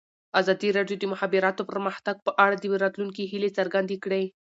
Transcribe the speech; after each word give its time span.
ازادي 0.39 0.69
راډیو 0.77 0.97
د 0.99 1.01
د 1.07 1.11
مخابراتو 1.13 1.67
پرمختګ 1.71 2.15
په 2.25 2.31
اړه 2.43 2.55
د 2.59 2.65
راتلونکي 2.83 3.23
هیلې 3.31 3.49
څرګندې 3.57 3.97
کړې. 4.03 4.23